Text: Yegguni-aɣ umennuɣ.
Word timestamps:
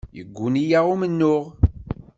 Yegguni-aɣ 0.17 0.85
umennuɣ. 0.93 1.43